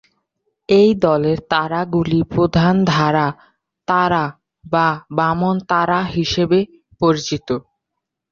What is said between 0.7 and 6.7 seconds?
এই দলের তারাগুলি প্রধান-ধারা তারা বা বামন তারা হিসাবে